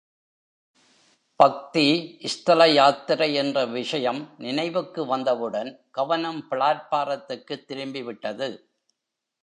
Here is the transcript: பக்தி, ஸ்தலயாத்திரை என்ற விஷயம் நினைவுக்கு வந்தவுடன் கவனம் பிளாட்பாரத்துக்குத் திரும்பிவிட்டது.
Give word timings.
பக்தி, 1.35 2.17
ஸ்தலயாத்திரை 2.21 3.33
என்ற 3.33 3.65
விஷயம் 3.65 4.33
நினைவுக்கு 4.37 5.05
வந்தவுடன் 5.05 5.87
கவனம் 5.91 6.47
பிளாட்பாரத்துக்குத் 6.51 7.65
திரும்பிவிட்டது. 7.67 8.57